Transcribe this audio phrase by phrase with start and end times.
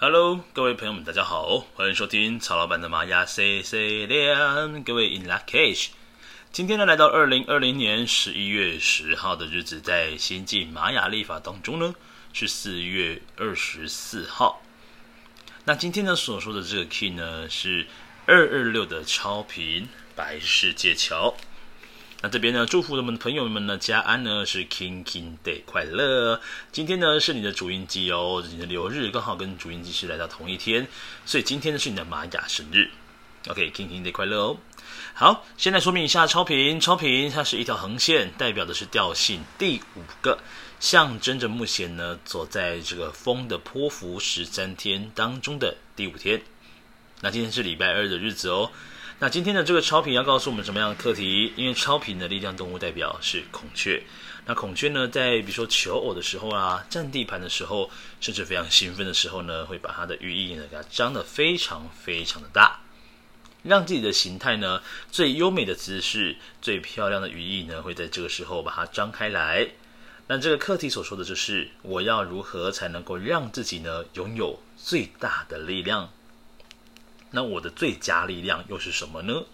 [0.00, 4.84] Hello，各位朋友们，大家好，欢迎收听曹老板的玛雅 C C 练。
[4.84, 5.88] 各位 In lak'ech，
[6.52, 11.96] 今天呢，来到二零二零年十一月十号的日子，在新晋玛雅历法当中呢，
[12.32, 14.62] 是四月二十四号。
[15.64, 17.88] 那今天呢，所说的这个 key 呢，是
[18.24, 21.36] 二二六的超频白世界桥。
[22.20, 26.40] 那这边呢，祝福我们的朋友们呢，家安呢是 King King Day 快乐。
[26.72, 30.88] 今天呢是你的主印记哦，你的流日刚好跟主印记是来到同一天，
[31.24, 32.90] 所以今天呢是你的玛雅生日。
[33.46, 34.56] OK，King King Day 快乐哦。
[35.14, 40.40] 好，先来说明一下超频，超频它是一条横线，代表的是调性第五个，
[40.80, 46.42] 象征着目前呢走在这个风的波幅十三天当中的第五天。
[47.20, 48.72] 那今天是礼拜二的日子哦。
[49.20, 51.52] 那今天的这个超频要告诉我们什么样的课题？
[51.56, 54.00] 因为超频的力量动物代表是孔雀。
[54.46, 62.78] 那孔雀呢，在比如说求偶的时候啊，占地盘的时候，甚至非常兴奋的时候呢，会把它的羽翼呢给它张得非常非常的大，
[63.64, 69.70] 让自己的形态呢最优美的姿势、最漂亮的羽翼呢，会在这个时候把它张开来。
[70.28, 76.08] 那这个课题所说的就是，我要如何才能够让自己呢拥有最大的力量？
[77.30, 79.44] 那我的最佳力量又是什么呢？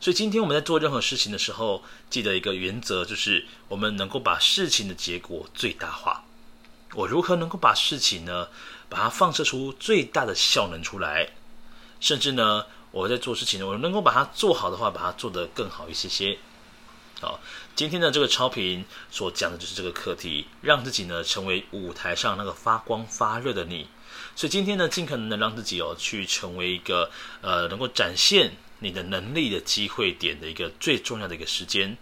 [0.00, 6.24] 所以今天我们在做任何事情的时候，记得一个原则，就是我们能够把事情的结果最大化。
[6.94, 8.48] 我如何能够把事情呢，
[8.88, 11.30] 把它放射出最大的效能出来？
[12.00, 16.38] 甚至呢，我在做事情，我能够把它做好的话，把它做得更好一些些。
[17.20, 17.40] 好，
[17.74, 23.88] 今天的这个超频所讲的就是这个课题，让自己呢成为舞台上那个发光发热的你。
[24.38, 31.96] 所以今天呢，尽可能的让自己哦，去成为一个呃，能够展现你的能力的机会点的一个最重要的一个时间。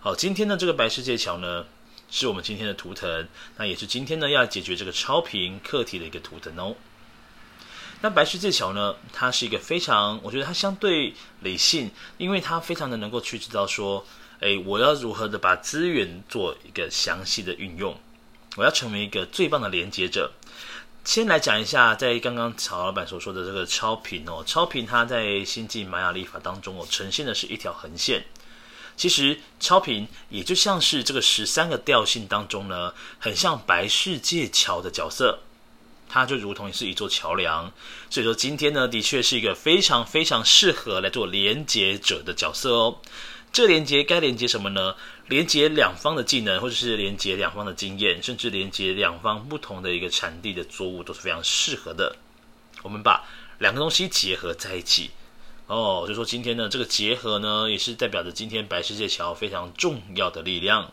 [0.00, 1.64] 好，今天的这个白世界桥呢，
[2.10, 6.76] 是我们今天的图腾，那也是今天呢要解决这个超频课题的一个图腾哦。
[8.02, 14.04] 那白世界桥呢，它是一个非常，我觉得它相对理性，因为它非常的能够去知道说，
[14.40, 17.98] 诶，我要如何的把资源做一个详细的运用，
[18.56, 20.32] 我要成为一个最棒的连接者。
[21.08, 28.26] 先来讲一下，在刚刚曹老板所说的这个超频哦，超频它在新晋玛雅历法当中哦，呈现的是一条横线。
[28.94, 35.38] 其实超频也就像是这个十三个调性当中呢，很像白世界桥的角色，
[36.10, 37.72] 它就如同是一座桥梁。
[38.10, 42.98] 所以说今天呢，的确是一个非常非常适合来做连接者的角色哦。
[43.58, 44.94] 这连接该连接什么呢？
[45.26, 52.14] 连接两方的技能，或者是连接两方的经验，甚至连接两方不同的一个产地的作物，都是非常适合的。
[52.84, 53.26] 我们把
[53.58, 55.10] 两个东西结合在一起，
[55.66, 60.92] 哦，就说今天呢，这个结合呢，也是代表着今天白世界桥非常重要的力量。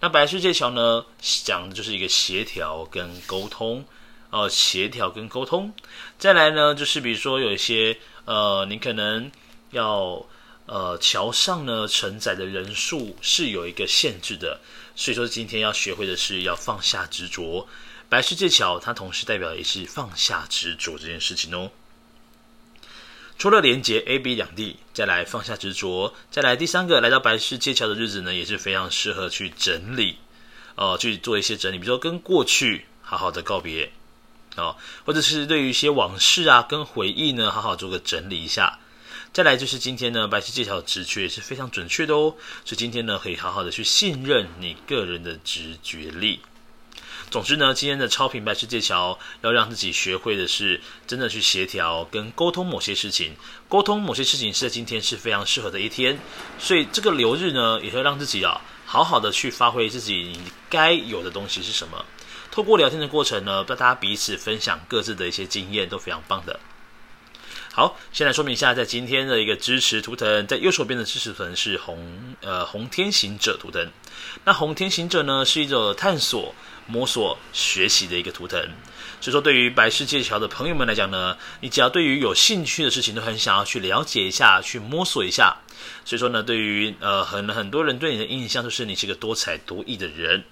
[0.00, 3.84] 那白世界桥呢，讲的就是一个协调跟沟通，
[4.30, 5.72] 哦，协调跟沟通。
[6.18, 9.30] 再来呢，就是比如说有一些，呃，你可能
[9.70, 10.26] 要。
[10.66, 14.60] 呃，桥上呢承载的人数是有一个限制的，
[14.96, 17.68] 所以说今天要学会的是要放下执着。
[18.08, 21.70] 白世界桥它同时代表也是放下执着这件事情哦。
[23.36, 30.18] 除了连接 A、B 两地，再来放下执着，再来第三个来到白世界桥的日子呢，也是非常适合去整理，
[30.76, 33.92] 哦、呃，去做一些整理，比如说跟过去好好的告别，
[34.56, 38.78] 哦，或者是对于一些往事啊跟回忆呢，好好做个整理一下。
[39.34, 46.38] 再来就是今天呢，白世界桥直觉也是非常准确的哦，所以今天呢，可以好好的去信任你个人的直觉力。
[47.32, 53.34] 总之呢，今天的超频白世界桥要让自己学会的是，真的去协调跟沟通某些事情，
[53.68, 56.16] 沟通某些事情是在今天是非常适合的一天。
[56.60, 60.38] 所以这个流日呢，也会让自己啊，好好的去发挥自己
[60.70, 62.06] 该有的东西是什么。
[62.52, 66.60] 透过聊天的过程呢，让大家彼此分享各自的一些经验，都非常棒的。
[67.76, 73.90] 好，先来说明一下，在今天的一个支持图腾，在右手边的支持图腾是红呃红天行者图腾。
[74.44, 76.54] 那红天行者呢，是一种探索、
[76.86, 78.60] 摸索、学习的一个图腾。
[79.20, 85.56] 所以说，对于白世界桥的朋友们来讲呢，你只要对于有兴趣的事情，都很想要去了解一下，去摸索一下。
[86.04, 90.44] 所以说呢，对于呃很很多人对你的印象就是你是个多才多艺的人。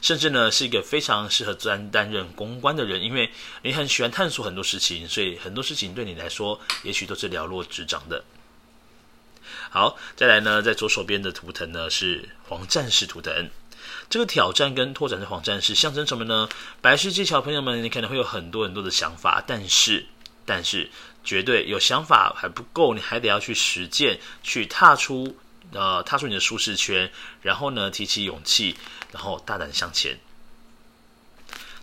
[0.00, 3.30] 甚至呢，是一个非常适合专担任公关的人，因为
[3.62, 8.24] 你很喜欢探索很多事情，所以很多事情对你来说，也许都是了若指掌的。
[9.70, 13.50] 好，再来呢，在左手边的图腾呢是黄战士图腾，
[14.08, 16.48] 这个挑战跟拓展的黄战士象征什么呢？
[16.80, 20.06] 白世界桥朋友们，你可能会有很多很多的想法，但是，
[20.44, 20.90] 但是
[21.24, 25.36] 绝对有想法还不够，你还得要去实践，去踏出。
[25.72, 27.10] 呃，踏出你的舒适圈，
[27.42, 28.76] 然后呢，提起勇气，
[29.12, 30.18] 然后大胆向前。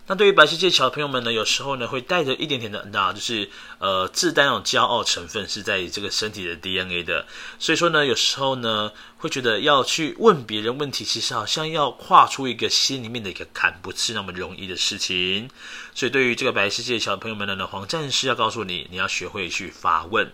[0.08, 3.50] 那对于白世界桥的朋友们呢，有时候呢会带着一点点的，那就是
[3.80, 7.26] 呃自带那种骄傲成分是在这个身体的 DNA 的，
[7.58, 15.50] 所以说呢，有时候呢会觉得要去问别人问题，其实好像要跨出一个心里面的一个坎，不是那么容易的事情。
[15.92, 20.32] 所以对于这个白世界桥的朋友们呢，黄战士要告诉你，你要学会去发问。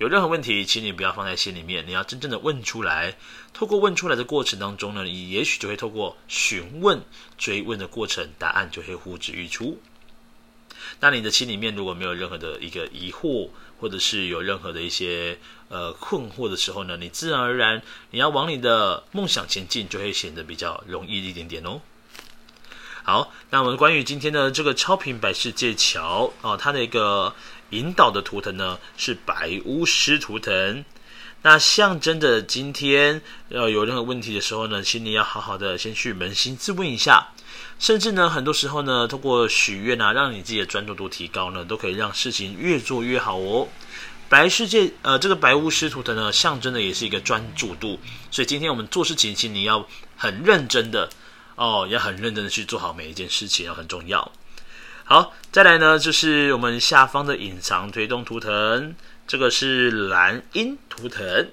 [0.00, 3.18] 有任何问题，请你不要放在心里面，你要真正的问出来。
[3.52, 7.02] 透过问出来的过程当中呢，你也许就会透过询问、
[7.36, 9.78] 追问的过程，答案就会呼之欲出。
[11.00, 15.38] 那你的心里面如果没有任何的一个疑惑，或者是有任何的一些
[15.68, 21.82] 呃困惑的时候呢，你自然而然你要往你的梦想前进，就会显得比较容易一点点哦。
[23.02, 27.34] 好，那我们关于今天的这个超频百世界桥哦，它的一个。
[27.70, 30.84] 引导的图腾呢是白巫师图腾，
[31.42, 37.28] 那象征着今天要有任何问题的时候呢，请你要好好的先去扪心自问一下，
[37.78, 43.68] 甚至呢，很多时候呢，通过许愿啊，让你自己的专注度提高呢，都可以让事情越做越好哦。
[44.28, 47.98] 白世界呃，这个白巫师图腾呢，象征的也是一个专注度，
[48.30, 49.84] 所以今天我们做事情，请你要
[50.16, 51.08] 很认真的
[51.56, 54.30] 哦，要很认真的去做好每一件事情，要很重要。
[55.10, 58.94] 好，再来呢，就是我们下方的隐藏推动图腾，
[59.26, 61.48] 这个是蓝鹰图腾。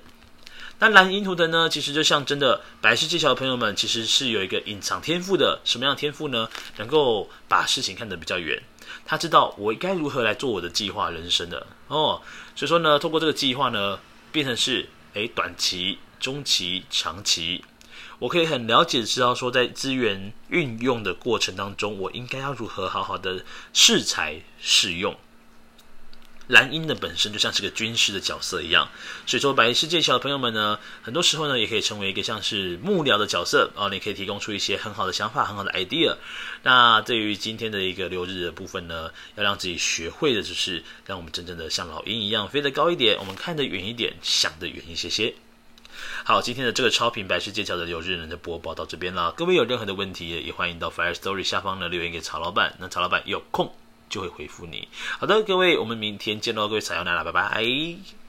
[0.78, 5.60] 那蓝鹰图腾呢，其实就象征的白世界桥的朋友们，其实是有一个隐藏天赋的。
[5.64, 6.48] 什么样天赋呢？
[6.78, 8.62] 能够把事情看得比较远，
[9.04, 12.22] 他知道我该如何来做我的计划人生的哦。
[12.56, 13.98] 所以说呢，透过这个计划呢，
[14.32, 17.66] 变成是诶短期、中期、长期。
[18.20, 23.44] 我可以很了解知道说，在资源运用的过程当中，我应该要如何好好的
[23.74, 25.16] 适才适用。
[26.48, 28.90] 蓝鹰的本身就像是个军师的角色一样，
[29.26, 36.16] 所以说白世界桥的朋友们呢，很多时候呢也可以成为一个像是幕僚的角色哦，你可以提供出一些很好的想法、很好的 idea。
[36.64, 45.36] 那对于今天的一个六日的部分呢，要让自己学会的就是让我们真正的像老鹰一样飞得高一点，我们看得远一点，想得远一些些。
[46.24, 49.32] 好，今天的这个超频百世界桥的有日能的播报到这边了。
[49.32, 53.74] 各位有任何的问题，也欢迎到 Fire Story 下方呢留言给曹老板，那曹老板有空
[54.10, 54.88] 就会回复你。
[55.20, 58.27] 好的，各位，我们明天见喽，各位撒由那拉，拜拜。